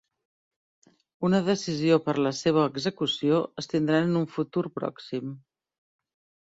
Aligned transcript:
Una 1.29 1.41
decisió 1.49 1.99
per 2.07 2.15
a 2.15 2.23
la 2.29 2.33
seva 2.39 2.65
execució 2.71 3.45
es 3.65 3.71
tindran 3.77 4.09
en 4.11 4.21
un 4.25 4.29
futur 4.39 4.67
pròxim. 4.81 5.41